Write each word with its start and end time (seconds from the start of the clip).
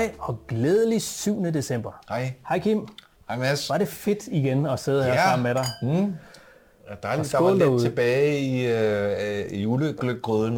Hej 0.00 0.14
og 0.18 0.38
glædelig 0.48 1.02
7. 1.02 1.44
december. 1.44 1.92
Hej. 2.08 2.32
Hej 2.48 2.58
Kim. 2.58 2.88
Hej 3.28 3.38
Mads. 3.38 3.70
Var 3.70 3.78
det 3.78 3.88
fedt 3.88 4.26
igen 4.26 4.66
at 4.66 4.80
sidde 4.80 5.04
her 5.04 5.12
Ja. 5.12 5.24
sammen 5.24 5.42
med 5.42 5.54
dig? 5.54 5.64
Mm. 5.82 6.14
Ja, 6.90 6.94
dejligt, 7.02 7.34
Og 7.34 7.38
der 7.40 7.44
var 7.44 7.50
lidt 7.50 7.60
derude. 7.62 7.82
tilbage 7.84 8.38
i, 8.40 8.66
øh, 8.66 9.52
i 9.60 9.66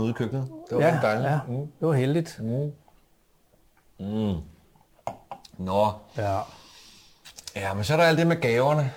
ude 0.00 0.11
i 0.11 0.12
køkkenet. 0.12 0.48
Det 0.70 0.79
var 0.79 0.84
rigtig 0.86 1.02
dejligt. 1.02 1.26
ja, 1.30 1.39
Mm. 1.48 1.54
det 1.80 1.89
var 1.89 1.93
heldigt. 1.93 2.40
Nå, 5.59 5.93
Ja, 6.16 6.38
ja, 7.56 7.74
men 7.74 7.84
så 7.84 7.93
er 7.93 7.96
der 7.96 8.04
alt 8.04 8.18
det 8.18 8.27
med 8.27 8.36
gaverne. 8.40 8.93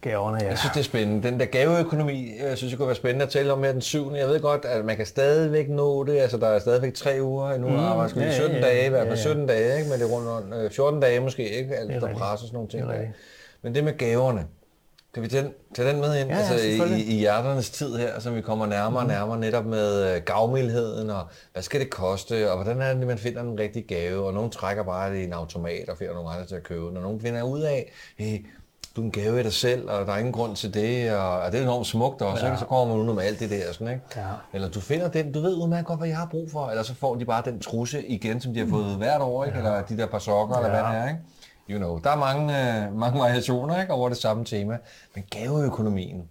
Gaverne, 0.00 0.38
ja. 0.42 0.48
Jeg 0.48 0.58
synes, 0.58 0.72
det 0.72 0.80
er 0.80 0.84
spændende. 0.84 1.28
Den 1.28 1.40
der 1.40 1.46
gaveøkonomi, 1.46 2.32
jeg 2.38 2.58
synes, 2.58 2.70
det 2.70 2.78
kunne 2.78 2.86
være 2.86 2.96
spændende 2.96 3.24
at 3.24 3.30
tale 3.30 3.52
om 3.52 3.62
her 3.64 3.72
den 3.72 3.80
7. 3.80 4.14
Jeg 4.14 4.28
ved 4.28 4.40
godt, 4.40 4.64
at 4.64 4.84
man 4.84 4.96
kan 4.96 5.06
stadigvæk 5.06 5.68
nå 5.68 6.04
det. 6.04 6.18
Altså, 6.18 6.36
der 6.36 6.46
er 6.46 6.58
stadigvæk 6.58 6.94
tre 6.94 7.18
uger 7.22 7.50
endnu. 7.50 7.68
Mm, 7.68 7.76
arbejder 7.78 8.08
skulle 8.08 8.26
ja, 8.26 8.32
ja, 8.32 8.42
ja, 8.42 8.46
17 8.46 8.56
ja. 8.56 8.66
dage, 8.66 8.86
i 8.86 8.88
hvert 8.88 9.06
fald 9.06 9.18
Ja, 9.18 9.28
ja. 9.28 9.34
17 9.34 9.46
dage, 9.46 9.78
ikke? 9.78 9.90
Men 9.90 10.00
det 10.00 10.06
er 10.06 10.12
rundt 10.12 10.28
om, 10.28 10.52
øh, 10.52 10.70
14 10.70 11.00
dage 11.00 11.20
måske, 11.20 11.48
ikke? 11.48 11.76
Alt 11.76 11.88
der 11.88 11.94
rigtigt. 11.94 12.18
presser 12.18 12.46
sådan 12.46 12.54
nogle 12.54 12.68
ting. 12.68 12.88
Det. 12.88 13.12
Men 13.62 13.74
det 13.74 13.84
med 13.84 13.98
gaverne, 13.98 14.46
kan 15.14 15.22
vi 15.22 15.28
tage, 15.28 15.52
tage 15.74 15.88
den 15.88 16.00
med 16.00 16.20
ind? 16.20 16.28
Ja, 16.28 16.36
ja, 16.36 16.42
altså, 16.42 16.84
i, 16.94 17.02
i 17.02 17.14
hjerternes 17.18 17.70
tid 17.70 17.96
her, 17.96 18.20
som 18.20 18.34
vi 18.34 18.40
kommer 18.40 18.66
nærmere 18.66 19.02
og 19.02 19.08
nærmere 19.08 19.38
netop 19.38 19.66
med 19.66 20.14
øh, 20.14 20.22
gavmildheden, 20.22 21.10
og 21.10 21.22
hvad 21.52 21.62
skal 21.62 21.80
det 21.80 21.90
koste, 21.90 22.50
og 22.50 22.56
hvordan 22.56 22.82
er 22.82 22.94
det, 22.94 23.06
man 23.06 23.18
finder 23.18 23.42
den 23.42 23.60
rigtige 23.60 23.86
gave, 23.86 24.26
og 24.26 24.34
nogen 24.34 24.50
trækker 24.50 24.82
bare 24.82 25.12
det 25.12 25.20
i 25.20 25.24
en 25.24 25.32
automat 25.32 25.88
og 25.88 25.98
finder 25.98 26.14
nogle 26.14 26.30
andre 26.30 26.46
til 26.46 26.54
at 26.54 26.62
købe 26.62 26.86
den, 26.86 26.96
og 26.96 27.02
nogen 27.02 27.20
finder 27.20 27.42
ud 27.42 27.60
af, 27.60 27.92
hey, 28.16 28.38
du 28.96 29.00
er 29.00 29.04
en 29.04 29.10
gave 29.10 29.40
i 29.40 29.42
dig 29.42 29.52
selv, 29.52 29.90
og 29.90 30.06
der 30.06 30.12
er 30.12 30.18
ingen 30.18 30.32
grund 30.32 30.56
til 30.56 30.74
det, 30.74 31.12
og, 31.12 31.40
og 31.40 31.52
det 31.52 31.58
er 31.58 31.62
enormt 31.62 31.86
smukt 31.86 32.22
også, 32.22 32.44
ja. 32.46 32.52
ikke? 32.52 32.58
så 32.60 32.66
kommer 32.66 32.96
man 32.96 33.08
ud 33.08 33.14
med 33.14 33.22
alt 33.24 33.40
det 33.40 33.50
der, 33.50 33.72
sådan, 33.72 33.88
ikke? 33.88 34.02
Ja. 34.16 34.22
Eller 34.52 34.68
du 34.68 34.80
finder 34.80 35.08
den, 35.08 35.32
du 35.32 35.40
ved 35.40 35.54
udmærket 35.54 35.86
godt, 35.86 35.98
hvad 35.98 36.08
jeg 36.08 36.16
har 36.16 36.26
brug 36.26 36.50
for, 36.50 36.68
eller 36.68 36.82
så 36.82 36.94
får 36.94 37.14
de 37.14 37.24
bare 37.24 37.42
den 37.44 37.60
trusse 37.60 38.06
igen, 38.06 38.40
som 38.40 38.54
de 38.54 38.60
har 38.60 38.66
fået 38.66 38.96
hvert 38.96 39.20
år, 39.20 39.44
ikke? 39.44 39.58
eller 39.58 39.82
de 39.82 39.96
der 39.96 40.06
par 40.06 40.18
sokker, 40.18 40.56
eller 40.56 40.70
hvad 40.70 40.80
Ja. 40.80 40.88
det 40.88 40.96
er, 40.96 41.08
ikke? 41.08 41.20
You 41.70 41.78
know, 41.78 41.98
der 42.04 42.10
er 42.10 42.16
mange, 42.16 42.84
øh, 42.86 42.96
mange 42.96 43.20
variationer 43.20 43.80
ikke, 43.80 43.92
over 43.92 44.08
det 44.08 44.18
samme 44.18 44.44
tema, 44.44 44.78
men 45.14 45.24
gaveøkonomien, 45.30 46.28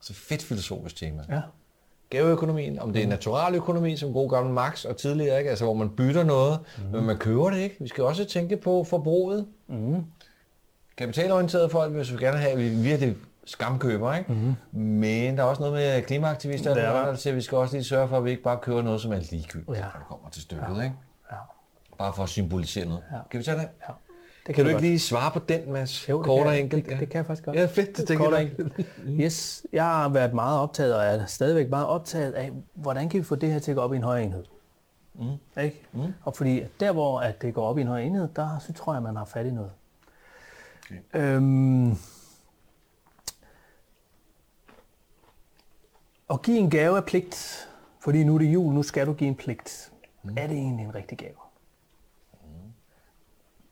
så 0.00 0.14
fedt 0.14 0.42
filosofisk 0.42 0.96
tema. 0.96 1.22
ja. 1.30 1.40
Gaveøkonomien, 2.10 2.78
om 2.78 2.92
det 2.92 3.02
er 3.02 3.06
naturaløkonomi, 3.08 3.96
som 3.96 4.12
god 4.12 4.30
gammel 4.30 4.54
Max 4.54 4.84
og 4.84 4.96
tidligere, 4.96 5.38
ikke? 5.38 5.50
altså 5.50 5.64
hvor 5.64 5.74
man 5.74 5.90
bytter 5.90 6.24
noget, 6.24 6.58
mm. 6.78 6.96
men 6.96 7.04
man 7.04 7.16
køber 7.18 7.50
det 7.50 7.58
ikke. 7.58 7.76
Vi 7.80 7.88
skal 7.88 8.04
også 8.04 8.24
tænke 8.24 8.56
på 8.56 8.84
forbruget. 8.84 9.46
Mm. 9.68 10.04
Kapitalorienterede 11.00 11.68
folk 11.68 11.94
vil 11.94 12.06
så 12.06 12.16
gerne 12.16 12.36
have, 12.38 12.52
at 12.52 12.58
vi 12.58 12.68
virkelig 12.68 13.16
skamkøber, 13.44 14.14
ikke? 14.14 14.32
Mm. 14.32 14.54
men 14.80 15.36
der 15.36 15.42
er 15.42 15.46
også 15.46 15.62
noget 15.62 15.74
med 15.74 16.02
klimaaktivister, 16.02 16.70
er 16.70 16.74
der 16.74 16.82
der. 17.04 17.12
er 17.12 17.16
til, 17.16 17.30
at 17.30 17.36
vi 17.36 17.40
skal 17.40 17.58
også 17.58 17.74
lige 17.76 17.84
sørge 17.84 18.08
for, 18.08 18.16
at 18.16 18.24
vi 18.24 18.30
ikke 18.30 18.42
bare 18.42 18.58
køber 18.62 18.82
noget, 18.82 19.00
som 19.00 19.12
er 19.12 19.16
ligegyldigt, 19.30 19.70
Ja. 19.70 19.80
når 19.82 19.88
det 19.98 20.06
kommer 20.08 20.30
til 20.30 20.42
stykket. 20.42 20.68
Ikke? 20.84 20.94
ja. 21.32 21.36
Bare 21.98 22.12
for 22.12 22.22
at 22.22 22.28
symbolisere 22.28 22.84
noget. 22.84 23.02
Ja. 23.12 23.16
Kan 23.30 23.38
vi 23.38 23.44
tage 23.44 23.56
det? 23.58 23.68
ja. 23.88 23.92
Det 24.46 24.54
Kan 24.54 24.64
du 24.64 24.66
vi 24.66 24.70
ikke 24.70 24.74
godt. 24.74 24.82
lige 24.82 24.98
svare 24.98 25.30
på 25.30 25.38
den, 25.38 25.72
Mads? 25.72 26.08
Jo, 26.08 26.18
det 26.18 26.26
Kort 26.26 26.38
kan, 26.38 26.46
og 26.46 26.58
enkelt. 26.58 26.88
Det, 26.88 27.00
det 27.00 27.08
kan 27.08 27.16
jeg 27.18 27.26
faktisk 27.26 27.44
godt. 27.44 27.56
Ja, 27.56 27.66
fedt. 27.66 28.08
Det 28.08 28.18
Kort 28.18 28.32
og 28.32 28.42
enkelt. 28.42 28.72
Yes, 29.08 29.62
jeg 29.72 29.84
har 29.84 30.08
været 30.08 30.34
meget 30.34 30.58
optaget, 30.60 30.94
og 30.96 31.04
er 31.04 31.26
stadigvæk 31.26 31.68
meget 31.70 31.86
optaget 31.86 32.32
af, 32.32 32.50
hvordan 32.74 33.08
kan 33.08 33.18
vi 33.20 33.24
få 33.24 33.34
det 33.34 33.52
her 33.52 33.58
til 33.58 33.70
at 33.70 33.74
gå 33.76 33.80
op 33.82 33.92
i 33.92 33.96
en 33.96 34.02
højere 34.02 34.24
enhed? 34.24 34.44
Mm. 35.14 35.60
Ikke? 35.62 35.82
Mm. 35.92 36.00
Og 36.22 36.36
fordi 36.36 36.62
der, 36.80 36.92
hvor 36.92 37.20
at 37.20 37.42
det 37.42 37.54
går 37.54 37.66
op 37.68 37.78
i 37.78 37.80
en 37.80 37.86
højere 37.86 38.06
enhed, 38.06 38.28
der 38.36 38.58
så 38.66 38.72
tror 38.72 38.92
jeg, 38.94 39.02
man 39.02 39.16
har 39.16 39.24
fat 39.24 39.46
i 39.46 39.50
noget. 39.50 39.70
Okay. 40.90 41.20
Øhm, 41.20 41.90
at 46.30 46.42
give 46.42 46.58
en 46.58 46.70
gave 46.70 46.96
er 46.96 47.00
pligt, 47.00 47.68
fordi 48.00 48.24
nu 48.24 48.34
er 48.34 48.38
det 48.38 48.52
jul, 48.52 48.74
nu 48.74 48.82
skal 48.82 49.06
du 49.06 49.12
give 49.12 49.28
en 49.28 49.34
pligt. 49.34 49.92
Mm. 50.22 50.30
Er 50.36 50.46
det 50.46 50.56
egentlig 50.56 50.84
en 50.84 50.94
rigtig 50.94 51.18
gave? 51.18 51.34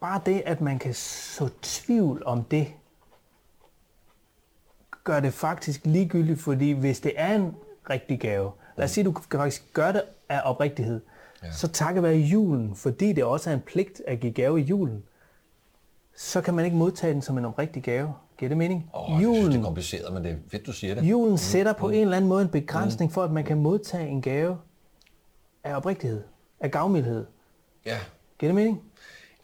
Bare 0.00 0.20
det, 0.26 0.42
at 0.46 0.60
man 0.60 0.78
kan 0.78 0.94
så 0.94 1.50
tvivl 1.62 2.22
om 2.26 2.44
det, 2.44 2.74
gør 5.04 5.20
det 5.20 5.34
faktisk 5.34 5.86
ligegyldigt, 5.86 6.40
fordi 6.40 6.72
hvis 6.72 7.00
det 7.00 7.12
er 7.16 7.34
en 7.34 7.56
rigtig 7.90 8.20
gave, 8.20 8.52
lad 8.76 8.84
os 8.84 8.90
sige, 8.90 9.04
du 9.04 9.12
kan 9.12 9.38
faktisk 9.38 9.72
gøre 9.72 9.92
det 9.92 10.02
af 10.28 10.40
oprigtighed, 10.44 11.00
ja. 11.42 11.52
så 11.52 11.68
takket 11.68 12.02
være 12.02 12.14
julen, 12.14 12.76
fordi 12.76 13.12
det 13.12 13.24
også 13.24 13.50
er 13.50 13.54
en 13.54 13.60
pligt 13.60 14.02
at 14.06 14.20
give 14.20 14.32
gave 14.32 14.60
i 14.60 14.62
julen, 14.62 15.04
så 16.20 16.40
kan 16.40 16.54
man 16.54 16.64
ikke 16.64 16.76
modtage 16.76 17.12
den 17.14 17.22
som 17.22 17.38
en 17.38 17.44
oprigtig 17.44 17.82
gave. 17.82 18.14
Giver 18.38 18.48
det 18.48 18.58
mening? 18.58 18.90
Åh, 18.94 19.22
jeg 19.22 19.34
synes, 19.34 19.48
det 19.54 19.58
er 19.60 19.64
kompliceret, 19.64 20.14
men 20.14 20.24
det 20.24 20.32
er 20.32 20.36
fedt, 20.50 20.66
du 20.66 20.72
siger 20.72 20.94
det. 20.94 21.02
Julen 21.04 21.38
sætter 21.38 21.72
på 21.72 21.88
en 21.88 22.00
eller 22.00 22.16
anden 22.16 22.28
måde 22.28 22.42
en 22.42 22.48
begrænsning 22.48 23.12
for, 23.12 23.22
at 23.24 23.30
man 23.32 23.44
kan 23.44 23.58
modtage 23.58 24.08
en 24.08 24.22
gave 24.22 24.56
af 25.64 25.76
oprigtighed, 25.76 26.22
af 26.60 26.70
gavmildhed. 26.70 27.26
Ja, 27.86 27.98
Giver 28.38 28.48
det 28.48 28.54
mening? 28.54 28.82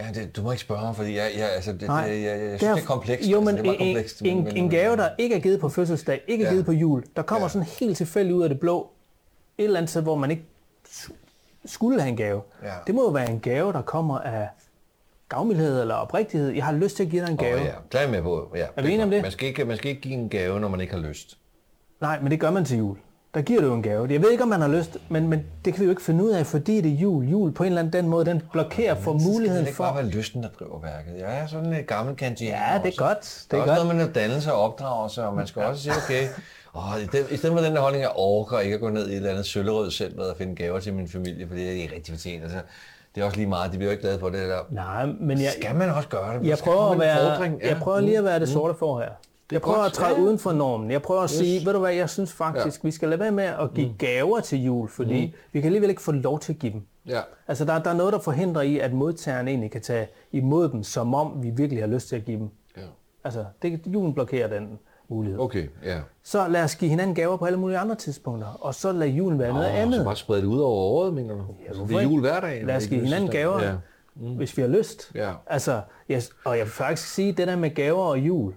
Ja, 0.01 0.07
det, 0.15 0.37
du 0.37 0.43
må 0.43 0.51
ikke 0.51 0.61
spørge 0.61 0.83
mig, 0.83 0.97
fordi 0.97 1.17
jeg, 1.17 1.31
jeg, 1.37 1.51
altså, 1.55 1.73
det, 1.73 1.83
Nej. 1.83 2.09
det, 2.09 2.23
jeg, 2.23 2.41
jeg, 2.41 2.59
synes, 2.61 2.75
det 2.75 2.83
er 2.83 2.87
komplekst. 2.87 3.29
Jo, 3.31 3.41
men 3.41 3.49
altså, 3.49 3.63
det 3.63 3.71
er 3.71 3.73
en, 3.75 3.79
komplekst. 3.95 4.23
en, 4.23 4.45
men, 4.45 4.57
en 4.57 4.71
gave, 4.71 4.97
der 4.97 5.09
ikke 5.19 5.35
er 5.35 5.41
givet 5.41 5.61
på 5.61 5.69
fødselsdag, 5.69 6.21
ikke 6.29 6.45
er 6.45 6.49
Ja. 6.49 6.53
givet 6.53 6.67
på 6.67 6.73
jul, 6.73 7.05
der 7.17 7.23
kommer 7.23 7.45
Ja. 7.45 7.49
sådan 7.49 7.67
helt 7.81 7.97
tilfældigt 7.97 8.37
ud 8.37 8.43
af 8.43 8.49
det 8.49 8.61
blå, 8.61 8.91
et 9.59 9.65
eller 9.65 9.79
andet 9.79 9.91
sted, 9.91 10.03
hvor 10.03 10.15
man 10.17 10.31
ikke 10.31 10.45
skulle 11.65 12.01
have 12.01 12.09
en 12.11 12.17
gave. 12.17 12.43
Ja. 12.63 12.73
Det 12.87 12.95
må 12.95 13.03
jo 13.03 13.09
være 13.11 13.31
en 13.31 13.41
gave, 13.41 13.73
der 13.73 13.83
kommer 13.83 14.19
af 14.19 14.49
gavmildhed 15.29 15.81
eller 15.81 15.95
oprigtighed. 15.95 16.51
Jeg 16.51 16.65
har 16.65 16.73
lyst 16.73 16.97
til 16.97 17.03
at 17.05 17.11
give 17.11 17.23
dig 17.25 17.31
en 17.31 17.37
gave. 17.37 17.61
Åh, 17.61 17.65
ja, 17.65 17.99
er 17.99 18.01
jeg 18.03 18.11
med 18.11 18.23
på. 18.23 18.53
Ja, 18.57 18.67
Er 18.77 18.83
vi 18.83 18.89
enige 18.89 19.05
om 19.05 19.11
det? 19.11 19.23
Man 19.23 19.31
skal, 19.31 19.49
ikke, 19.49 19.65
man 19.65 19.77
skal 19.77 19.91
ikke 19.91 20.03
give 20.03 20.15
en 20.15 20.29
gave, 20.29 20.61
når 20.61 20.69
man 20.69 20.81
ikke 20.81 20.93
har 20.95 21.01
lyst. 21.01 21.39
Nej, 22.01 22.21
men 22.21 22.31
det 22.31 22.41
gør 22.41 22.51
man 22.51 22.65
til 22.65 22.79
jul. 22.79 22.97
Der 23.35 23.43
giver 23.43 23.61
du 23.61 23.75
en 23.75 23.83
gave. 23.83 24.07
Jeg 24.11 24.23
ved 24.23 24.31
ikke, 24.31 24.43
om 24.43 24.49
man 24.49 24.61
har 24.61 24.69
lyst, 24.69 24.97
men, 25.09 25.29
men 25.29 25.45
det 25.65 25.73
kan 25.75 25.81
vi 25.81 25.85
jo 25.85 25.91
ikke 25.91 26.03
finde 26.03 26.25
ud 26.25 26.31
af, 26.31 26.47
fordi 26.47 26.81
det 26.81 26.91
er 26.93 26.97
jul. 26.97 27.25
Jul 27.29 27.53
på 27.53 27.63
en 27.63 27.67
eller 27.67 27.81
anden 27.81 27.93
den 27.93 28.09
måde, 28.09 28.25
den 28.25 28.43
blokerer 28.53 28.95
for 28.95 29.13
Så 29.13 29.19
skal 29.25 29.33
muligheden 29.33 29.61
det 29.63 29.69
ikke 29.69 29.77
for... 29.77 29.85
bare 29.85 29.95
være 29.95 30.07
lysten, 30.07 30.43
der 30.43 30.49
driver 30.59 30.81
værket. 30.81 31.15
Jeg 31.19 31.39
er 31.39 31.47
sådan 31.47 31.73
en 31.73 31.85
gammel 31.85 32.17
kantianer 32.17 32.73
Ja, 32.73 32.79
det 32.79 32.85
er 32.85 32.89
også. 32.89 32.99
godt. 32.99 33.45
Det 33.51 33.57
er 33.57 33.59
er 33.59 33.63
også 33.63 33.71
godt. 33.75 33.77
noget 33.79 33.87
med 33.87 33.95
noget 33.95 34.15
dannelse 34.15 34.53
og 34.53 34.61
opdragelse, 34.63 35.25
og 35.25 35.35
man 35.35 35.47
skal 35.47 35.63
også 35.63 35.83
sige, 35.83 35.95
okay, 36.05 36.29
åh, 36.77 37.03
i, 37.03 37.07
stedet, 37.07 37.31
i 37.31 37.37
stedet 37.37 37.57
for 37.59 37.65
den 37.65 37.75
der 37.75 37.81
holdning, 37.81 38.03
jeg 38.03 38.13
orker 38.17 38.59
ikke 38.59 38.75
at 38.75 38.81
gå 38.81 38.89
ned 38.89 39.09
i 39.09 39.11
et 39.13 39.17
eller 39.17 39.31
andet 39.31 39.47
søllerød 39.47 39.91
center 39.91 40.25
og 40.31 40.37
finde 40.37 40.55
gaver 40.55 40.81
til 40.81 40.95
min 40.95 41.09
familie, 41.09 41.49
for 41.49 41.55
det 41.55 41.67
er 41.69 41.71
ikke 41.73 41.95
rigtig 41.95 42.15
fortjent. 42.15 42.43
Altså, 42.43 42.59
det 43.15 43.21
er 43.21 43.25
også 43.25 43.37
lige 43.37 43.49
meget, 43.49 43.73
de 43.73 43.77
bliver 43.77 43.91
jo 43.91 43.93
ikke 43.93 44.03
glade 44.03 44.19
for 44.19 44.29
det 44.29 44.49
der. 44.49 44.59
Nej, 44.71 45.07
men 45.07 45.41
jeg, 45.41 45.51
Skal 45.61 45.77
man 45.77 45.91
også 45.91 46.09
gøre 46.09 46.39
det? 46.39 46.47
Jeg 46.47 46.59
prøver, 46.59 46.91
at 46.91 46.99
være? 46.99 47.43
Ja. 47.43 47.69
jeg 47.69 47.77
prøver 47.83 48.01
lige 48.01 48.19
at 48.19 48.25
være 48.25 48.41
det 48.41 48.49
sorte 48.49 48.75
for 48.79 48.99
her. 49.01 49.09
Jeg 49.53 49.61
prøver 49.63 49.77
godt. 49.79 49.87
at 49.87 49.93
træde 49.93 50.11
Ja, 50.15 50.17
ja. 50.21 50.23
uden 50.27 50.39
for 50.39 50.53
normen. 50.53 50.91
Jeg 50.91 51.03
prøver 51.03 51.21
at 51.21 51.31
sige, 51.31 51.67
ved 51.67 51.73
du 51.73 51.79
hvad, 51.79 51.93
jeg 51.93 52.11
synes 52.11 52.33
faktisk, 52.33 52.85
vi 52.85 52.91
skal 52.91 53.09
lade 53.09 53.21
være 53.21 53.31
med 53.33 53.45
at 53.45 53.75
give 53.75 53.95
gaver 53.99 54.41
til 54.41 54.65
jul, 54.65 54.89
fordi 54.89 55.35
vi 55.53 55.61
kan 55.61 55.65
alligevel 55.69 55.91
ikke 55.91 56.03
få 56.03 56.13
lov 56.13 56.41
til 56.41 56.53
at 56.53 56.59
give 56.59 56.73
dem. 56.73 56.83
Ja. 57.09 57.21
Altså, 57.49 57.65
der, 57.65 57.79
der 57.79 57.91
er 57.91 57.95
noget, 57.95 58.13
der 58.13 58.19
forhindrer 58.19 58.63
i, 58.63 58.79
at 58.79 58.93
modtageren 58.93 59.49
egentlig 59.49 59.71
kan 59.71 59.81
tage 59.81 60.09
imod 60.33 60.69
dem, 60.69 60.83
som 60.83 61.15
om 61.15 61.43
vi 61.43 61.51
virkelig 61.51 61.83
har 61.83 61.89
lyst 61.89 62.09
til 62.09 62.17
at 62.17 62.25
give 62.25 62.39
dem. 62.39 62.49
ja. 62.77 62.83
Altså, 63.25 63.45
det, 63.63 63.81
julen 63.87 64.15
blokerer 64.15 64.49
den 64.49 64.79
mulighed. 65.09 65.39
Okay, 65.41 65.69
ja. 65.85 66.01
Så 66.23 66.49
lad 66.49 66.65
os 66.65 66.77
give 66.77 66.89
hinanden 66.89 67.15
gaver 67.15 67.37
på 67.37 67.45
alle 67.45 67.59
mulige 67.59 67.79
andre 67.79 67.95
tidspunkter, 67.95 68.47
og 68.47 68.75
så 68.75 68.93
lad 68.93 69.09
julen 69.09 69.39
være 69.39 69.53
noget 69.53 69.69
Åh, 69.69 69.79
andet. 69.79 69.95
så 69.95 70.05
bare 70.05 70.17
sprede 70.17 70.41
det 70.41 70.47
ud 70.47 70.61
over 70.61 70.77
året, 70.77 71.15
mener 71.15 71.35
du? 71.35 71.41
Ja, 71.69 71.73
hvorfor 71.75 71.95
det 71.95 72.05
er 72.05 72.09
jul 72.11 72.21
hver 72.21 72.41
dag. 72.41 72.65
Lad 72.65 72.77
os 72.77 72.87
give 72.87 73.01
hinanden 73.01 73.31
gaver, 73.31 73.63
Ja. 73.63 73.73
mm. 74.17 74.35
hvis 74.35 74.57
vi 74.57 74.63
har 74.63 74.69
lyst. 74.69 75.11
Ja. 75.15 75.33
Altså, 75.47 75.81
jeg, 76.09 76.23
og 76.45 76.59
jeg 76.59 76.65
vil 76.65 76.73
faktisk 76.73 77.09
sige, 77.15 77.33
det 77.33 77.47
der 77.49 77.57
med 77.57 77.71
gaver 77.75 78.03
og 78.03 78.19
jul, 78.19 78.55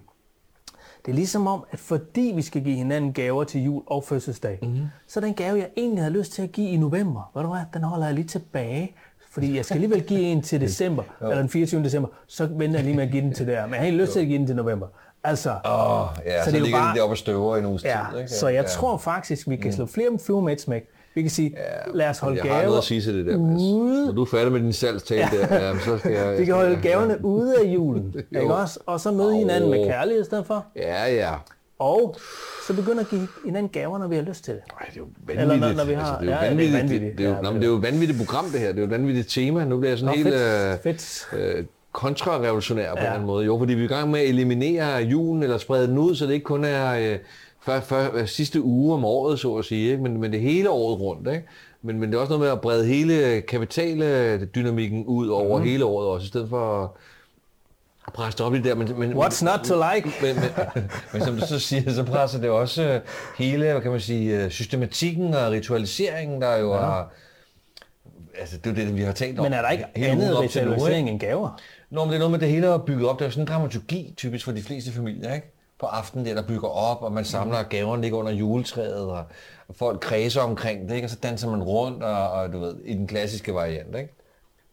det 1.06 1.12
er 1.12 1.16
ligesom 1.16 1.46
om, 1.46 1.64
at 1.70 1.78
fordi 1.78 2.32
vi 2.36 2.42
skal 2.42 2.64
give 2.64 2.76
hinanden 2.76 3.12
gaver 3.12 3.44
til 3.44 3.64
jul 3.64 3.82
og 3.86 4.04
fødselsdag, 4.04 4.58
mm. 4.62 4.78
så 5.08 5.20
den 5.20 5.34
gave, 5.34 5.58
jeg 5.58 5.68
egentlig 5.76 6.02
havde 6.02 6.12
lyst 6.14 6.32
til 6.32 6.42
at 6.42 6.52
give 6.52 6.68
i 6.70 6.76
november, 6.76 7.30
ved 7.34 7.42
du 7.42 7.48
hvad, 7.48 7.60
den 7.74 7.82
holder 7.82 8.06
jeg 8.06 8.14
lige 8.14 8.26
tilbage. 8.26 8.94
Fordi 9.38 9.56
jeg 9.56 9.64
skal 9.64 9.74
alligevel 9.74 10.02
give 10.02 10.20
en 10.20 10.42
til 10.42 10.60
december, 10.66 11.02
eller 11.22 11.36
den 11.36 11.48
24. 11.48 11.82
december, 11.84 12.08
så 12.26 12.48
venter 12.50 12.76
jeg 12.78 12.84
lige 12.84 12.96
med 12.96 13.04
at 13.04 13.10
give 13.10 13.22
den 13.22 13.34
til 13.34 13.46
der. 13.46 13.62
Men 13.62 13.70
jeg 13.72 13.80
har 13.80 13.84
egentlig 13.84 14.00
lyst 14.00 14.12
til 14.12 14.20
at 14.20 14.26
give 14.26 14.38
den 14.38 14.46
til 14.46 14.56
november. 14.56 14.86
Altså, 15.24 15.50
Åh, 15.50 16.06
ja, 16.26 16.38
så, 16.38 16.44
så 16.44 16.50
det 16.50 16.58
er 16.58 16.62
ligger 16.62 16.78
bare- 16.78 16.92
de 16.92 16.96
deroppe 16.96 17.12
og 17.12 17.18
støver 17.18 17.56
i 17.56 17.58
en 17.58 17.66
uges 17.66 17.84
ja, 17.84 18.00
tid. 18.12 18.18
Ikke? 18.18 18.30
så 18.30 18.48
jeg 18.48 18.62
ja. 18.62 18.68
tror 18.68 18.96
faktisk, 18.98 19.48
vi 19.48 19.56
kan 19.56 19.72
slå 19.72 19.86
flere 19.86 20.10
med 20.10 20.18
fluer 20.18 20.40
med 20.40 20.52
et 20.52 20.60
smæk. 20.60 20.88
Vi 21.14 21.22
kan 21.22 21.30
sige, 21.30 21.56
lad 21.94 22.08
os 22.08 22.18
holde 22.18 22.36
jeg 22.36 22.42
gaver 22.44 22.56
har 22.56 22.64
noget 22.64 22.78
at 22.78 22.84
sige 22.84 23.00
til 23.00 23.14
det 23.14 23.26
der, 23.26 23.36
ude 23.36 24.06
Når 24.06 24.12
du 24.12 24.22
er 24.22 24.26
færdig 24.26 24.52
med 24.52 24.60
din 24.60 24.72
salgstale 24.72 25.28
der, 25.32 25.66
jamen, 25.66 25.82
så 25.82 25.98
skal 25.98 26.12
jeg... 26.12 26.36
Vi 26.40 26.44
kan 26.44 26.54
holde 26.54 26.78
gaverne 26.82 27.24
ude 27.24 27.54
af 27.60 27.64
julen, 27.74 28.14
ikke 28.40 28.54
også? 28.54 28.80
Og 28.86 29.00
så 29.00 29.10
møde 29.10 29.34
hinanden 29.36 29.70
med 29.70 29.86
kærlighed 29.86 30.22
i 30.22 30.24
stedet 30.24 30.46
for. 30.46 30.66
Ja, 30.76 31.14
ja. 31.14 31.30
Og 31.78 32.16
så 32.66 32.74
begynder 32.74 33.00
at 33.00 33.08
give 33.10 33.28
hinanden 33.44 33.68
gaver, 33.72 33.98
når 33.98 34.06
vi 34.08 34.14
har 34.16 34.22
lyst 34.22 34.44
til 34.44 34.54
det. 34.54 34.62
Ej, 34.80 34.86
det 34.86 34.96
er 34.96 35.00
jo 35.00 35.06
Eller 35.28 35.46
vanvittigt. 35.46 35.76
når- 35.76 35.84
når 35.84 35.88
vi 35.88 35.92
har- 35.94 36.00
altså, 36.16 36.20
det 36.26 36.32
er 36.32 36.36
jo 36.36 36.40
ja, 36.40 36.40
det 36.40 36.46
er 36.46 36.48
vanvittigt. 36.50 36.82
vanvittigt. 36.82 37.18
Det, 37.18 37.24
er 37.26 37.30
jo, 37.30 37.34
Ja, 37.36 37.40
nå, 37.42 37.50
men 37.50 37.60
det 37.60 37.66
er 37.66 37.70
jo 37.70 37.76
et 37.76 37.82
vanvittigt 37.82 38.18
program, 38.18 38.44
det 38.50 38.60
her. 38.60 38.68
Det 38.68 38.76
er 38.76 38.80
jo 38.80 38.84
et 38.84 38.90
vanvittigt 38.90 39.28
tema. 39.30 39.64
Nu 39.64 39.78
bliver 39.78 39.90
jeg 39.90 39.98
sådan 39.98 40.18
Nå, 40.18 40.22
helt 40.24 40.34
fedt. 40.36 40.72
øh, 40.74 40.92
fedt. 40.92 41.28
øh, 41.58 41.64
kontrarevolutionær 41.92 42.82
på 42.82 42.88
Ja. 42.88 42.92
en 42.94 42.98
eller 42.98 43.12
anden 43.14 43.26
måde. 43.26 43.44
Jo, 43.44 43.58
fordi 43.58 43.74
vi 43.74 43.80
er 43.80 43.84
i 43.84 43.88
gang 43.88 44.10
med 44.10 44.20
at 44.20 44.28
eliminere 44.28 45.02
julen, 45.02 45.42
eller 45.42 45.58
sprede 45.58 45.86
den 45.86 45.98
ud, 45.98 46.14
så 46.14 46.26
det 46.26 46.32
ikke 46.32 46.44
kun 46.44 46.64
er 46.64 47.12
øh, 47.12 47.18
før, 47.60 47.80
før, 47.80 48.08
øh, 48.14 48.26
sidste 48.28 48.62
uge 48.62 48.94
om 48.94 49.04
året, 49.04 49.38
så 49.40 49.54
at 49.54 49.64
sige, 49.64 49.90
ikke? 49.90 50.02
Men, 50.02 50.20
men 50.20 50.32
det 50.32 50.40
hele 50.40 50.70
året 50.70 51.00
rundt. 51.00 51.28
Ikke? 51.28 51.44
Men, 51.82 52.00
men 52.00 52.08
det 52.10 52.16
er 52.16 52.20
også 52.20 52.30
noget 52.30 52.40
med 52.44 52.52
at 52.52 52.60
brede 52.60 52.86
hele 52.86 53.40
kapitaldynamikken 53.40 55.04
ud 55.06 55.28
over 55.28 55.58
mm. 55.58 55.64
hele 55.64 55.84
året 55.84 56.08
også, 56.08 56.24
i 56.24 56.28
stedet 56.28 56.48
for 56.48 56.96
at 58.08 58.12
presse 58.14 58.38
det 58.38 58.46
op 58.46 58.54
i 58.54 58.56
det 58.56 58.64
der. 58.64 58.74
Men, 58.74 58.98
men, 58.98 59.12
What's 59.12 59.44
not 59.44 59.60
to 59.64 59.74
like? 59.94 60.12
men, 60.22 60.36
men, 60.36 60.90
men 61.12 61.22
som 61.22 61.36
du 61.36 61.46
så 61.46 61.58
siger, 61.58 61.92
så 61.92 62.04
presser 62.04 62.40
det 62.40 62.50
også 62.50 63.00
hele, 63.38 63.72
hvad 63.72 63.80
kan 63.80 63.90
man 63.90 64.00
sige, 64.00 64.44
øh, 64.44 64.50
systematikken 64.50 65.34
og 65.34 65.50
ritualiseringen, 65.50 66.42
der 66.42 66.56
jo 66.56 66.74
ja. 66.74 66.80
har 66.80 67.12
altså, 68.38 68.56
det 68.64 68.70
er 68.70 68.74
det, 68.74 68.96
vi 68.96 69.02
har 69.02 69.12
talt 69.12 69.38
om. 69.38 69.44
Men 69.44 69.52
er 69.52 69.62
der 69.62 69.70
ikke 69.70 69.84
hele 69.96 70.12
andet 70.12 70.40
ritualisering 70.40 71.08
end 71.08 71.20
gaver? 71.20 71.60
Nå, 71.90 72.04
men 72.04 72.08
det 72.08 72.14
er 72.14 72.18
noget 72.18 72.30
med, 72.30 72.38
det 72.38 72.48
hele 72.48 72.66
er 72.66 72.78
bygget 72.78 73.08
op. 73.08 73.18
Det 73.18 73.24
er 73.24 73.26
jo 73.26 73.30
sådan 73.30 73.42
en 73.42 73.48
dramaturgi, 73.48 74.14
typisk 74.16 74.44
for 74.44 74.52
de 74.52 74.62
fleste 74.62 74.92
familier, 74.92 75.34
ikke? 75.34 75.52
På 75.80 75.86
aftenen, 75.86 76.26
der, 76.26 76.34
der 76.34 76.42
bygger 76.42 76.68
op, 76.68 77.02
og 77.02 77.12
man 77.12 77.24
samler 77.24 77.62
Mm. 77.62 77.68
gaverne 77.68 78.02
ligger 78.02 78.18
under 78.18 78.32
juletræet, 78.32 79.06
og, 79.10 79.24
og 79.68 79.74
folk 79.74 80.00
kredser 80.00 80.40
omkring 80.40 80.88
det, 80.88 80.94
ikke? 80.94 81.06
Og 81.06 81.10
så 81.10 81.16
danser 81.22 81.50
man 81.50 81.62
rundt, 81.62 82.02
og, 82.02 82.30
og 82.30 82.52
du 82.52 82.58
ved, 82.58 82.74
i 82.84 82.94
den 82.94 83.06
klassiske 83.06 83.54
variant, 83.54 83.96
ikke? 83.96 84.14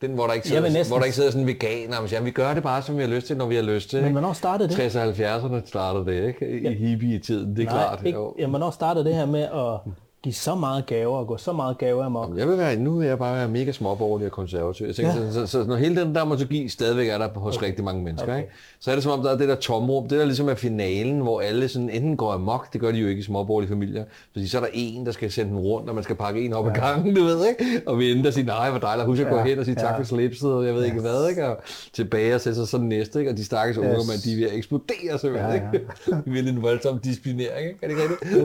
Den, 0.01 0.11
hvor 0.13 0.27
der 0.27 0.33
ikke 0.33 0.47
sidder, 0.47 0.61
næsten- 0.69 0.87
hvor 0.87 0.97
der 0.97 1.05
ikke 1.05 1.15
sidder 1.15 1.29
sådan 1.31 1.41
en 1.41 1.47
veganer, 1.47 1.97
og 1.97 2.09
siger, 2.09 2.21
vi 2.21 2.31
gør 2.31 2.53
det 2.53 2.63
bare, 2.63 2.81
som 2.81 2.97
vi 2.97 3.01
har 3.01 3.09
lyst 3.09 3.27
til, 3.27 3.37
når 3.37 3.45
vi 3.45 3.55
har 3.55 3.61
lyst 3.63 3.89
til. 3.89 4.03
Men 4.03 4.11
hvornår 4.11 4.33
startede 4.33 4.69
det? 4.69 4.95
60'erne 4.95 4.99
og 4.99 5.07
70'erne 5.09 5.67
startede 5.67 6.05
det, 6.05 6.27
ikke? 6.27 6.61
I 6.71 6.73
hippie-tiden, 6.73 7.55
det 7.55 7.65
er 7.65 7.69
klart. 7.69 8.01
ikke, 8.05 8.19
jo. 8.19 8.35
jamen, 8.39 8.49
hvornår 8.49 8.71
startede 8.71 9.05
det 9.05 9.15
her 9.15 9.25
med 9.25 9.41
at 9.41 9.91
give 10.25 10.33
så 10.35 10.55
meget 10.55 10.85
gaver 10.85 11.17
og 11.17 11.27
gå 11.27 11.37
så 11.37 11.53
meget 11.53 11.77
gaver 11.77 12.03
amok? 12.05 12.37
Jeg 12.37 12.47
vil 12.47 12.57
være, 12.57 12.75
nu 12.75 12.97
vil 12.97 13.07
jeg 13.07 13.17
bare 13.17 13.35
være 13.35 13.47
mega 13.47 13.71
småborgerlig 13.71 14.25
og 14.25 14.31
konservativ. 14.31 14.85
Jeg 14.85 14.95
tænker, 14.95 15.13
Ja. 15.15 15.31
så, 15.31 15.33
så, 15.33 15.47
så, 15.47 15.63
når 15.63 15.75
hele 15.75 16.01
den 16.01 16.15
dramaturgi 16.15 16.69
stadigvæk 16.69 17.07
er 17.09 17.17
der 17.17 17.27
hos 17.35 17.57
okay. 17.57 17.65
rigtig 17.67 17.85
mange 17.85 18.03
mennesker, 18.03 18.27
Okay. 18.31 18.37
ikke? 18.41 18.51
så 18.79 18.91
er 18.91 18.95
det 18.95 19.03
som 19.03 19.11
om, 19.11 19.21
der 19.21 19.31
er 19.31 19.37
det 19.37 19.47
der 19.49 19.55
tomrum. 19.55 20.07
Det 20.07 20.19
der 20.19 20.25
ligesom 20.25 20.49
er 20.49 20.55
finalen, 20.55 21.19
hvor 21.21 21.41
alle 21.41 21.67
sådan 21.67 21.89
enten 21.89 22.17
går 22.17 22.31
amok, 22.31 22.73
det 22.73 22.81
gør 22.81 22.91
de 22.91 22.97
jo 22.97 23.07
ikke 23.07 23.19
i 23.19 23.23
småborgerlige 23.23 23.69
familier, 23.69 24.03
fordi 24.31 24.47
så 24.47 24.57
er 24.57 24.61
der 24.61 24.69
en, 24.73 25.05
der 25.05 25.11
skal 25.11 25.31
sende 25.31 25.51
den 25.51 25.59
rundt, 25.59 25.89
og 25.89 25.95
man 25.95 26.03
skal 26.03 26.15
pakke 26.15 26.45
en 26.45 26.53
op 26.53 26.65
ja. 26.65 26.69
ad 26.71 26.75
gangen, 26.75 27.15
du 27.15 27.23
ved, 27.23 27.45
ikke? 27.49 27.81
Og 27.87 27.99
vi 27.99 28.11
ender 28.11 28.27
og 28.27 28.33
siger, 28.33 28.45
nej, 28.45 28.69
hvor 28.69 28.79
dejligt, 28.79 29.05
husk 29.07 29.21
at 29.21 29.29
gå 29.29 29.37
Ja. 29.37 29.43
hen 29.43 29.59
og 29.59 29.65
sige 29.65 29.75
tak 29.75 29.93
Ja. 29.93 29.99
for 29.99 30.03
slipset, 30.03 30.53
og 30.53 30.65
jeg 30.65 30.75
ved 30.75 30.83
ikke 30.85 30.99
hvad, 31.01 31.29
ikke? 31.29 31.47
Og 31.47 31.57
tilbage 31.93 32.35
og 32.35 32.41
sætte 32.41 32.59
sig 32.59 32.67
sådan 32.67 32.85
næste, 32.85 33.19
ikke? 33.19 33.31
Og 33.31 33.37
de 33.37 33.45
stakkels 33.45 33.77
unge, 33.77 33.91
Yes. 33.91 34.07
man, 34.07 34.17
de 34.23 34.43
er 34.43 34.47
at 34.49 34.55
eksplodere 34.55 35.19
simpelthen, 35.19 35.51
Ja, 35.51 35.57
ja. 35.57 35.71
ikke? 35.71 35.85
Vi 36.25 36.31
vil 36.31 36.47
en 36.47 36.61
voldsom 36.61 36.99
disciplinering, 36.99 37.67
ikke? 37.67 37.79
Er 37.81 37.87
det 37.87 37.95
ikke 37.97 38.13
rigtigt? 38.13 38.41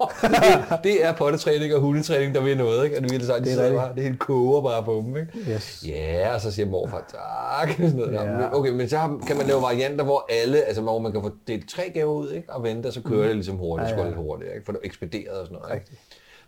Det, 0.00 0.78
det 0.84 1.04
er 1.04 1.12
pottetræning 1.12 1.74
og 1.74 1.80
hundetræning, 1.80 2.34
der 2.34 2.40
vil 2.40 2.56
noget, 2.56 2.84
ikke? 2.84 2.96
Og 2.96 3.02
det, 3.02 3.22
er 3.22 3.26
sagt, 3.26 3.44
de 3.44 3.50
Det 3.50 3.66
er 3.66 3.74
bare, 3.74 3.94
det 3.94 4.02
hele 4.02 4.16
koger 4.16 4.62
bare 4.62 4.82
på 4.82 5.04
dem, 5.06 5.16
ikke? 5.16 5.52
Yes. 5.52 5.84
Ja, 5.88 6.34
og 6.34 6.40
så 6.40 6.50
siger 6.50 6.66
morfar 6.66 7.04
tak. 7.10 7.76
Sådan 7.76 7.90
noget. 7.90 8.12
Ja. 8.12 8.54
Okay, 8.56 8.70
men 8.70 8.88
så 8.88 9.18
kan 9.26 9.36
man 9.36 9.46
lave 9.46 9.62
varianter, 9.62 10.04
hvor 10.04 10.26
alle, 10.28 10.62
altså 10.62 10.82
hvor 10.82 10.98
man 10.98 11.12
kan 11.12 11.22
få 11.22 11.30
delt 11.48 11.68
tre 11.68 11.90
gaver 11.94 12.12
ud, 12.12 12.30
ikke? 12.30 12.52
Og 12.52 12.62
vente, 12.62 12.86
og 12.86 12.92
så 12.92 13.02
kører 13.02 13.26
det 13.26 13.36
ligesom 13.36 13.56
hurtigt, 13.56 13.90
Ja, 13.90 13.98
ja, 13.98 14.04
lidt 14.04 14.16
hurtigt, 14.16 14.50
ikke? 14.54 14.64
For 14.64 14.72
det 14.72 14.78
er 14.82 14.86
ekspederet 14.86 15.38
og 15.40 15.46
sådan 15.46 15.58
noget. 15.62 15.74
Ikke? 15.74 15.86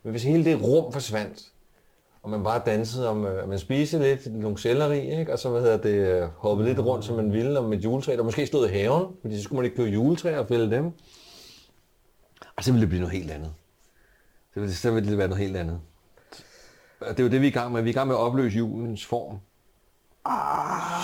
Men 0.02 0.10
hvis 0.10 0.22
hele 0.22 0.44
det 0.44 0.62
rum 0.62 0.92
forsvandt, 0.92 1.42
og 2.22 2.30
man 2.30 2.44
bare 2.44 2.60
dansede 2.66 3.08
om, 3.08 3.26
øh, 3.26 3.48
man 3.48 3.58
spiste 3.58 3.98
lidt, 3.98 4.34
nogle 4.34 4.58
selleri, 4.58 5.18
ikke? 5.20 5.32
og 5.32 5.38
så 5.38 5.48
hvad 5.50 5.60
hedder 5.60 5.76
det, 5.76 5.94
øh, 5.94 6.28
hoppede 6.36 6.68
lidt 6.68 6.78
rundt, 6.78 7.04
som 7.04 7.16
man 7.16 7.32
ville, 7.32 7.58
om 7.58 7.72
et 7.72 7.84
juletræ, 7.84 8.16
der 8.16 8.22
måske 8.22 8.46
stod 8.46 8.68
i 8.68 8.72
haven, 8.72 9.06
fordi 9.20 9.36
så 9.36 9.42
skulle 9.42 9.56
man 9.56 9.64
ikke 9.64 9.76
købe 9.76 9.88
juletræer 9.88 10.38
og 10.38 10.48
fælde 10.48 10.76
dem. 10.76 10.92
Og 12.60 12.64
så 12.64 12.72
ville 12.72 12.80
det 12.80 12.88
blive 12.88 13.00
noget 13.00 13.16
helt 13.16 13.30
andet. 13.30 13.52
Så 14.54 14.60
ville, 14.60 14.74
så 14.74 14.90
ville 14.90 15.10
det 15.10 15.18
være 15.18 15.28
noget 15.28 15.44
helt 15.44 15.56
andet. 15.56 15.80
Og 17.00 17.08
det 17.08 17.20
er 17.20 17.24
jo 17.24 17.30
det, 17.30 17.40
vi 17.40 17.46
er 17.46 17.50
i 17.50 17.52
gang 17.52 17.72
med. 17.72 17.82
Vi 17.82 17.88
er 17.88 17.92
i 17.92 17.94
gang 17.94 18.08
med 18.08 18.16
at 18.16 18.20
opløse 18.20 18.58
julens 18.58 19.04
form. 19.04 19.38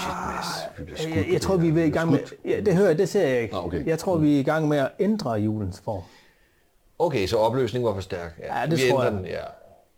Shit, 0.00 0.86
Mads. 0.86 1.16
Jeg, 1.16 1.24
på 1.24 1.32
jeg 1.32 1.40
tror, 1.40 1.56
vi 1.56 1.68
er 1.80 1.84
i 1.84 1.90
gang 1.90 2.10
med... 2.10 2.18
Ja, 2.44 2.60
det 2.60 2.76
hører 2.76 2.86
jeg, 2.88 2.98
det 2.98 3.08
ser 3.08 3.28
jeg 3.28 3.42
ikke. 3.42 3.54
Nå, 3.54 3.60
okay. 3.60 3.86
Jeg 3.86 3.98
tror, 3.98 4.16
vi 4.16 4.36
er 4.36 4.40
i 4.40 4.42
gang 4.42 4.68
med 4.68 4.78
at 4.78 4.90
ændre 4.98 5.30
julens 5.30 5.80
form. 5.80 6.02
Okay, 6.98 7.26
så 7.26 7.36
opløsningen 7.36 7.86
var 7.86 7.94
for 7.94 8.00
stærk. 8.00 8.38
Ja, 8.42 8.66
det 8.66 8.78
vi 8.78 8.90
tror 8.90 9.02
jeg. 9.02 9.12
Den, 9.12 9.26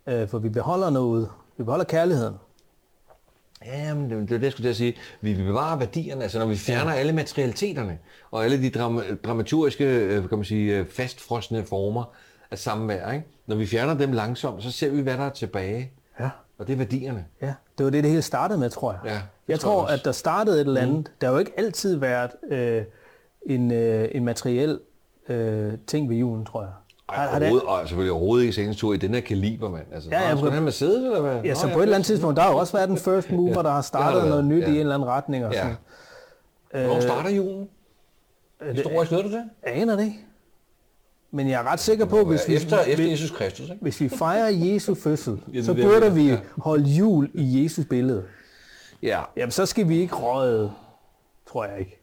ja. 0.06 0.22
Øh, 0.22 0.28
for 0.28 0.38
vi 0.38 0.48
beholder 0.48 0.90
noget. 0.90 1.30
Vi 1.56 1.64
beholder 1.64 1.84
kærligheden. 1.84 2.34
Ja, 3.66 3.94
men 3.94 4.10
det, 4.10 4.20
er 4.20 4.26
det, 4.26 4.42
jeg 4.42 4.52
skulle 4.52 4.64
til 4.64 4.70
at 4.70 4.76
sige. 4.76 4.94
Vi 5.20 5.32
vil 5.32 5.44
bevare 5.44 5.80
værdierne, 5.80 6.22
altså 6.22 6.38
når 6.38 6.46
vi 6.46 6.56
fjerner 6.56 6.92
alle 6.92 7.12
materialiteterne, 7.12 7.98
og 8.30 8.44
alle 8.44 8.62
de 8.62 8.70
drama, 8.70 9.02
dramaturgiske, 9.24 9.84
øh, 9.84 10.28
kan 10.28 10.38
man 10.38 10.44
sige, 10.44 10.78
øh, 10.78 10.86
fastfrosne 10.86 11.64
former 11.64 12.04
af 12.50 12.58
samvær, 12.58 13.12
ikke? 13.12 13.26
Når 13.46 13.56
vi 13.56 13.66
fjerner 13.66 13.94
dem 13.94 14.12
langsomt, 14.12 14.62
så 14.62 14.70
ser 14.70 14.90
vi, 14.90 15.00
hvad 15.00 15.14
der 15.16 15.24
er 15.24 15.30
tilbage. 15.30 15.92
Ja. 16.20 16.30
Og 16.58 16.66
det 16.66 16.72
er 16.72 16.76
værdierne. 16.76 17.24
Ja, 17.42 17.54
det 17.78 17.84
var 17.84 17.90
det, 17.90 18.04
det 18.04 18.10
hele 18.10 18.22
startede 18.22 18.58
med, 18.58 18.70
tror 18.70 18.92
jeg. 18.92 19.00
Ja, 19.04 19.10
jeg 19.12 19.20
tror 19.20 19.26
jeg 19.48 19.60
tror, 19.60 19.86
at 19.86 20.04
der 20.04 20.12
startede 20.12 20.60
et 20.60 20.66
eller 20.66 20.80
andet. 20.80 20.96
Mm. 20.96 21.06
Der 21.20 21.26
har 21.26 21.32
jo 21.32 21.38
ikke 21.38 21.52
altid 21.56 21.96
været 21.96 22.30
øh, 22.50 22.82
en, 23.46 23.72
øh, 23.72 24.08
en 24.12 24.24
materiel 24.24 24.80
øh, 25.28 25.72
ting 25.86 26.08
ved 26.08 26.16
julen, 26.16 26.44
tror 26.46 26.62
jeg. 26.62 26.72
Har- 27.10 27.28
har 27.28 27.38
det- 27.38 27.62
og 27.62 27.78
selvfølgelig 27.88 28.12
overhovedet 28.12 28.42
ikke 28.44 28.54
senest 28.54 28.78
tur 28.78 28.94
i 28.94 28.96
den 28.96 29.14
her 29.14 29.20
kaliber, 29.20 29.70
mand. 29.70 29.86
Altså, 29.92 30.08
Ja, 30.10 30.28
ja, 30.28 30.36
skulle 30.36 30.52
have 30.52 30.64
Mercedes, 30.64 31.04
eller 31.04 31.20
hvad? 31.20 31.42
Ja, 31.44 31.54
så 31.54 31.66
Nå, 31.66 31.72
på 31.72 31.78
et 31.78 31.82
eller 31.82 31.94
andet 31.94 32.06
tidspunkt, 32.06 32.36
der 32.36 32.42
har 32.42 32.50
jo 32.50 32.56
også 32.56 32.72
været 32.72 32.90
en 32.90 32.98
first 32.98 33.30
mover, 33.30 33.62
der 33.62 33.70
har 33.70 33.82
startet 33.82 34.22
der 34.22 34.28
noget 34.28 34.44
nyt 34.44 34.62
ja. 34.62 34.66
i 34.68 34.70
en 34.70 34.76
eller 34.80 34.94
anden 34.94 35.08
retning. 35.08 35.44
Og 35.46 35.52
Ja. 35.52 35.58
sådan. 36.72 36.86
Hvornår 36.86 37.00
starter 37.00 37.30
julen? 37.30 37.68
Historisk, 38.72 39.10
ved 39.10 39.22
du 39.22 39.28
det? 39.30 39.44
Jeg 39.66 39.72
aner 39.76 39.96
det 39.96 40.04
ikke. 40.04 40.18
Men 41.30 41.48
jeg 41.48 41.60
er 41.60 41.72
ret 41.72 41.80
sikker 41.80 42.04
på, 42.04 42.24
hvis 42.24 42.48
vi, 42.48 42.54
efter, 42.56 42.78
efter 42.80 43.04
Jesus 43.10 43.30
Kristus, 43.30 43.68
ikke? 43.70 43.82
hvis 43.82 44.00
vi 44.00 44.08
fejrer 44.08 44.48
Jesu 44.48 44.94
fødsel, 44.94 45.40
Ja, 45.54 45.62
så 45.62 45.74
burde 45.74 46.14
vi 46.14 46.32
holde 46.56 46.84
jul 46.84 47.30
i 47.34 47.62
Jesus 47.62 47.84
billede. 47.90 48.24
Ja, 49.02 49.20
Jamen, 49.36 49.50
så 49.50 49.66
skal 49.66 49.88
vi 49.88 50.00
ikke 50.00 50.14
røde, 50.14 50.72
tror 51.50 51.64
jeg 51.64 51.78
ikke. 51.78 51.97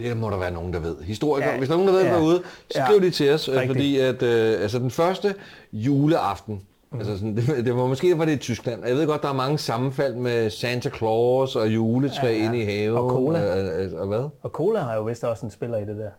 Det 0.00 0.16
må 0.16 0.30
der 0.30 0.38
være 0.38 0.50
nogen, 0.50 0.72
der 0.72 0.78
ved. 0.80 0.96
Historikere, 1.02 1.48
Ja, 1.48 1.52
ja, 1.52 1.58
hvis 1.58 1.68
der 1.68 1.74
er 1.74 1.78
nogen, 1.78 1.94
der 1.94 1.98
ved 1.98 2.04
ja, 2.04 2.12
ja, 2.14 2.18
derude, 2.18 2.42
ja, 2.76 2.86
skriv 2.86 3.00
det 3.00 3.14
til 3.14 3.32
os, 3.32 3.48
øh, 3.48 3.54
rigtigt. 3.54 3.72
fordi 3.72 3.98
at, 3.98 4.22
øh, 4.22 4.62
altså 4.62 4.78
den 4.78 4.90
første 4.90 5.34
juleaften, 5.72 6.62
mm. 6.92 6.98
altså 6.98 7.16
sådan, 7.18 7.36
det, 7.36 7.64
det 7.64 7.76
var 7.76 7.86
måske 7.86 8.18
var 8.18 8.24
det 8.24 8.32
i 8.32 8.36
Tyskland. 8.36 8.86
Jeg 8.86 8.96
ved 8.96 9.06
godt, 9.06 9.22
der 9.22 9.28
er 9.28 9.32
mange 9.32 9.58
sammenfald 9.58 10.14
med 10.14 10.50
Santa 10.50 10.90
Claus 10.90 11.56
og 11.56 11.68
juletræ 11.68 12.26
Ja, 12.26 12.32
ja, 12.32 12.38
ja. 12.38 12.44
inde 12.44 12.58
i 12.58 12.64
haven. 12.64 12.98
Og 12.98 13.10
cola. 13.10 13.52
Og, 13.52 13.84
og, 13.92 14.00
og 14.00 14.06
hvad? 14.08 14.28
Og 14.42 14.50
Cola 14.50 14.80
har 14.80 14.94
jo 14.94 15.02
vist 15.02 15.24
også 15.24 15.46
en 15.46 15.50
spiller 15.50 15.78
i 15.78 15.84
det 15.84 15.96
der. 15.96 16.10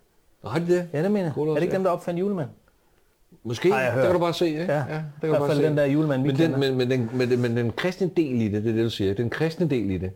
Nå, 0.43 0.49
har 0.49 0.59
de 0.59 0.67
det? 0.67 0.87
Ja, 0.93 1.03
det 1.03 1.11
mener 1.11 1.31
jeg. 1.37 1.47
Er 1.47 1.53
det 1.53 1.61
ikke 1.61 1.75
dem, 1.75 1.83
der 1.83 1.91
opfandt 1.91 2.19
julemand? 2.19 2.49
Måske, 3.43 3.75
jeg 3.75 3.93
det 3.95 4.03
kan 4.03 4.13
du 4.13 4.19
bare 4.19 4.33
se, 4.33 4.47
ikke? 4.47 4.61
Ja, 4.61 4.77
det 4.77 4.85
kan 4.85 5.03
i 5.23 5.27
hvert 5.27 5.39
bare 5.39 5.49
fald 5.49 5.59
se. 5.59 5.65
den 5.65 5.77
der 5.77 5.85
julemand, 5.85 6.21
vi 6.21 6.27
men 6.27 6.37
den, 6.37 6.51
kender. 6.51 6.69
men, 6.69 6.77
men, 6.77 6.91
den, 6.91 7.09
men, 7.13 7.41
men 7.41 7.57
den 7.57 7.71
kristne 7.71 8.09
del 8.17 8.41
i 8.41 8.47
det, 8.47 8.63
det 8.63 8.69
er 8.69 8.75
det, 8.75 8.83
du 8.83 8.89
siger, 8.89 9.13
den 9.13 9.29
kristne 9.29 9.69
del 9.69 9.91
i 9.91 9.97
det, 9.97 10.11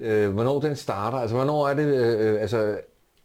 øh, 0.00 0.30
hvornår 0.34 0.60
den 0.60 0.76
starter, 0.76 1.18
altså 1.18 1.36
hvornår 1.36 1.68
er 1.68 1.74
det, 1.74 1.84
øh, 1.84 2.40
altså, 2.40 2.78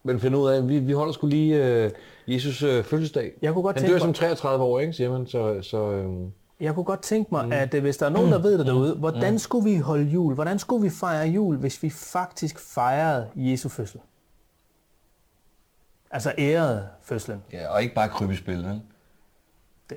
man 0.04 0.20
finder 0.20 0.40
ud 0.40 0.50
af, 0.50 0.58
at 0.58 0.70
vi, 0.70 0.80
vi 0.80 0.94
holder 0.94 1.14
skulle 1.14 1.36
lige 1.36 1.66
øh, 1.84 1.92
Jesus 2.28 2.64
øh, 2.64 2.84
fødselsdag. 2.84 3.32
Jeg 3.42 3.54
kunne 3.54 3.64
godt 3.64 3.80
Han 3.80 3.90
dør 3.90 3.98
som 4.00 4.08
mig- 4.08 4.16
33 4.16 4.64
år, 4.64 4.80
ikke, 4.80 4.94
siger 4.94 5.12
man, 5.12 5.28
så, 5.28 5.62
så 5.62 5.92
øh, 5.92 6.12
Jeg 6.60 6.74
kunne 6.74 6.84
godt 6.84 7.02
tænke 7.02 7.30
mig, 7.32 7.46
mm. 7.46 7.52
at 7.52 7.74
øh, 7.74 7.82
hvis 7.82 7.98
der 7.98 8.06
er 8.06 8.10
nogen, 8.10 8.32
der 8.32 8.40
ved 8.40 8.58
det 8.58 8.66
derude, 8.66 8.96
hvordan 8.96 9.40
skulle 9.40 9.70
vi 9.70 9.78
holde 9.78 10.04
jul? 10.04 10.34
Hvordan 10.34 10.60
skulle 10.60 10.84
vi 10.84 10.90
fejre 10.90 11.28
jul, 11.28 11.58
hvis 11.58 11.84
vi 11.84 11.90
faktisk 11.90 12.60
fejrede 12.60 13.28
Jesu 13.36 13.70
fødsel? 13.70 14.00
Altså 16.12 16.34
ærede 16.38 16.88
fødslen. 17.02 17.44
ja, 17.54 17.68
og 17.74 17.84
ikke 17.84 17.96
bare 17.96 18.10
krybespil, 18.10 18.58
vel? 18.58 18.82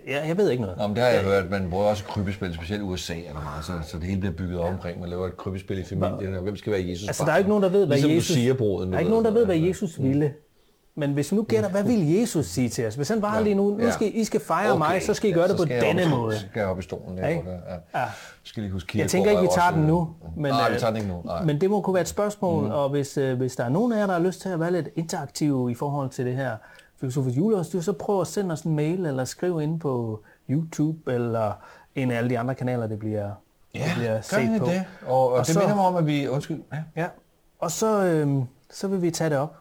Det- 0.04 0.12
Jeg, 0.12 0.24
jeg 0.28 0.36
ved 0.36 0.50
ikke 0.50 0.62
noget. 0.62 0.78
Nå, 0.78 0.86
men 0.86 0.96
det 0.96 1.04
har 1.04 1.10
jeg 1.10 1.22
hørt, 1.24 1.50
man 1.50 1.70
bruger 1.70 1.84
også 1.84 2.04
krybespil, 2.04 2.54
specielt 2.54 2.82
i 2.82 2.84
USA 2.84 3.14
er 3.14 3.32
der 3.32 3.40
meget, 3.42 3.64
så, 3.64 3.72
så 3.90 3.96
det 3.98 4.06
hele 4.06 4.20
bliver 4.20 4.34
bygget 4.34 4.58
op 4.60 4.68
omkring, 4.72 5.00
man 5.00 5.08
laver 5.08 5.26
et 5.26 5.36
krybespil 5.36 5.78
i 5.78 5.84
familien, 5.84 6.34
og 6.36 6.42
hvem 6.42 6.56
skal 6.56 6.72
være 6.72 6.88
Jesus 6.88 7.06
Altså, 7.08 7.24
der 7.24 7.32
er 7.32 7.36
ikke 7.36 7.48
nogen, 7.48 7.62
der 7.62 7.68
ved, 7.68 7.86
hvad 7.86 7.96
ligesom 7.96 8.10
Jesus... 8.16 8.36
Lucia-bruden, 8.36 8.88
der 8.90 8.94
er 8.96 8.98
ikke 9.00 9.10
nogen, 9.10 9.24
der 9.24 9.30
ved, 9.30 9.44
hvad 9.44 9.56
Jesus 9.56 10.02
ville. 10.02 10.32
Men 10.98 11.12
hvis 11.12 11.32
vi 11.32 11.36
nu 11.36 11.42
gætter, 11.42 11.70
hvad 11.70 11.84
vil 11.84 12.12
Jesus 12.14 12.46
sige 12.46 12.68
til 12.68 12.86
os? 12.86 12.94
Hvis 12.94 13.08
han 13.08 13.22
var 13.22 13.40
lige 13.40 13.54
nu, 13.54 13.70
nu 13.70 13.84
Ja. 13.84 13.90
skal 13.90 14.10
I 14.14 14.24
skal 14.24 14.40
fejre 14.40 14.78
mig, 14.78 15.02
så 15.02 15.14
skal 15.14 15.30
I 15.30 15.32
gøre 15.32 15.48
det 15.48 15.56
på 15.56 15.62
op 15.62 15.68
denne 15.68 16.02
stolen. 16.02 16.10
måde. 16.10 16.34
Så 16.34 16.40
skal 16.50 16.60
jeg 16.60 16.68
op 16.68 16.78
i 16.78 16.82
stolen. 16.82 17.18
Ja, 17.18 17.26
Ikke? 17.28 17.42
ja. 17.50 17.74
Ja. 17.98 18.00
ja. 18.00 18.06
Skal 18.42 18.62
lige 18.62 18.72
huske 18.72 18.98
Jeg 18.98 19.08
tænker 19.10 19.30
ikke, 19.30 19.42
vi 19.42 19.48
tager 19.54 19.70
den 19.70 19.82
nu. 19.82 20.08
Men, 20.36 20.52
nej, 20.52 20.72
vi 20.72 20.78
tager 20.78 20.90
den 20.90 20.96
ikke 20.96 21.08
nu. 21.08 21.22
Nej. 21.24 21.42
Men 21.44 21.60
det 21.60 21.70
må 21.70 21.80
kunne 21.80 21.94
være 21.94 22.00
et 22.02 22.08
spørgsmål, 22.08 22.64
mm. 22.64 22.70
og 22.70 22.88
hvis, 22.88 23.18
øh, 23.18 23.36
hvis 23.36 23.56
der 23.56 23.64
er 23.64 23.68
nogen 23.68 23.92
af 23.92 23.98
jer, 23.98 24.06
der 24.06 24.12
har 24.12 24.20
lyst 24.20 24.40
til 24.40 24.48
at 24.48 24.60
være 24.60 24.72
lidt 24.72 24.88
interaktive 24.96 25.70
i 25.70 25.74
forhold 25.74 26.10
til 26.10 26.26
det 26.26 26.36
her 26.36 26.56
Filosofis 27.00 27.36
Juleårsdyr, 27.36 27.80
så 27.80 27.92
prøv 27.92 28.20
at 28.20 28.26
sende 28.26 28.52
os 28.52 28.62
en 28.62 28.76
mail, 28.76 29.06
eller 29.06 29.24
skriv 29.24 29.60
ind 29.60 29.80
på 29.80 30.22
YouTube, 30.50 31.12
eller 31.14 31.52
en 31.94 32.10
af 32.10 32.16
alle 32.16 32.30
de 32.30 32.38
andre 32.38 32.54
kanaler, 32.54 32.86
det 32.86 32.98
bliver, 32.98 33.30
ja, 33.74 33.84
det 33.84 33.92
bliver 33.96 34.20
set 34.20 34.38
egentlig 34.38 34.60
på. 34.60 34.66
det. 34.66 34.84
Og, 35.06 35.18
og, 35.26 35.32
Og 35.32 35.38
det 35.38 35.46
så- 35.46 35.58
minder 35.60 35.74
mig 35.74 35.84
om, 35.84 35.96
at 35.96 36.06
vi... 36.06 36.28
Undskyld. 36.28 36.62
Ja. 36.72 36.82
Ja. 37.02 37.06
Og 37.58 37.70
så, 37.70 38.04
øh, 38.04 38.42
så 38.70 38.88
vil 38.88 39.02
vi 39.02 39.10
tage 39.10 39.30
det 39.30 39.38
op, 39.38 39.56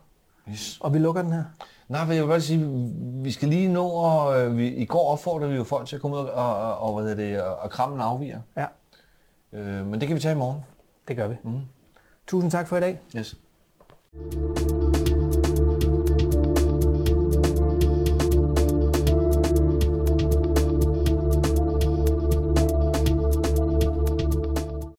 Yes. 0.49 0.77
og 0.81 0.93
vi 0.93 0.99
lukker 0.99 1.21
den 1.21 1.31
her. 1.33 1.43
Nej, 1.89 2.05
for 2.05 2.13
jeg 2.13 2.23
vil 2.23 2.27
bare 2.29 2.41
sige, 2.41 2.65
vi 3.23 3.31
skal 3.31 3.49
lige 3.49 3.73
nå, 3.73 3.87
og 3.87 4.41
øh, 4.41 4.57
vi, 4.57 4.67
i 4.67 4.85
går 4.85 5.07
opfordrede 5.11 5.51
vi 5.51 5.55
jo 5.57 5.63
folk 5.63 5.87
til 5.87 5.95
at 5.95 6.01
komme 6.01 6.17
ud 6.17 6.21
og, 6.21 6.55
og, 6.57 6.77
og 6.77 7.01
hvad 7.01 7.15
det, 7.15 7.41
og, 7.41 7.55
og 7.55 7.69
kramme 7.69 7.95
en 7.95 8.01
afviger. 8.01 8.39
Ja, 8.57 8.65
Øh, 9.53 9.85
men 9.87 9.99
det 9.99 10.07
kan 10.07 10.15
vi 10.15 10.21
tage 10.21 10.35
i 10.35 10.37
morgen. 10.37 10.59
det 11.07 11.15
gør 11.15 11.27
vi. 11.27 11.35
Mm. 11.43 11.59
Tusind 12.27 12.51
tak 12.51 12.67
for 12.67 12.77
i 12.77 12.79
dag. 12.79 13.01
Yes. 13.17 13.35